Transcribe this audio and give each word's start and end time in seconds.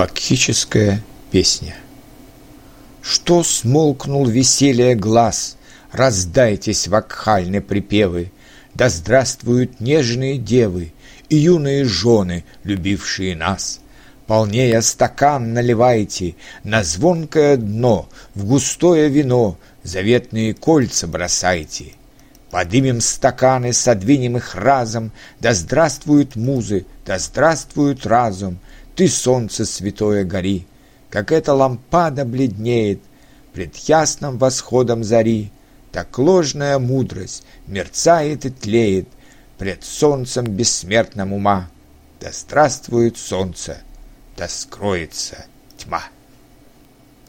Бакхическая 0.00 1.02
песня. 1.30 1.76
Что 3.02 3.42
смолкнул 3.42 4.24
веселье 4.24 4.94
глаз, 4.94 5.58
Раздайтесь 5.92 6.88
вакхальны 6.88 7.60
припевы, 7.60 8.32
Да 8.72 8.88
здравствуют 8.88 9.78
нежные 9.78 10.38
девы 10.38 10.94
И 11.28 11.36
юные 11.36 11.84
жены, 11.84 12.46
любившие 12.64 13.36
нас. 13.36 13.80
Полнее 14.26 14.80
стакан 14.80 15.52
наливайте, 15.52 16.34
На 16.64 16.82
звонкое 16.82 17.58
дно, 17.58 18.08
в 18.34 18.46
густое 18.46 19.10
вино 19.10 19.58
Заветные 19.82 20.54
кольца 20.54 21.08
бросайте. 21.08 21.92
Подымем 22.50 23.02
стаканы, 23.02 23.74
содвинем 23.74 24.38
их 24.38 24.54
разом, 24.54 25.12
Да 25.40 25.52
здравствуют 25.52 26.36
музы, 26.36 26.86
да 27.04 27.18
здравствует 27.18 28.06
разум, 28.06 28.60
ты, 29.00 29.08
солнце 29.08 29.64
святое, 29.64 30.24
гори, 30.24 30.66
Как 31.08 31.32
эта 31.32 31.54
лампада 31.54 32.26
бледнеет 32.26 33.00
Пред 33.54 33.74
ясным 33.76 34.36
восходом 34.36 35.04
зари, 35.04 35.52
Так 35.90 36.18
ложная 36.18 36.78
мудрость 36.78 37.44
мерцает 37.66 38.44
и 38.44 38.50
тлеет 38.50 39.08
Пред 39.56 39.84
солнцем 39.84 40.44
бессмертным 40.44 41.32
ума. 41.32 41.70
Да 42.20 42.30
здравствует 42.30 43.16
солнце, 43.16 43.78
да 44.36 44.48
скроется 44.48 45.46
тьма. 45.78 46.02